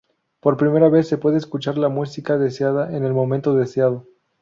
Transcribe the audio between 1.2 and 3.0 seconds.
escuchar la música deseada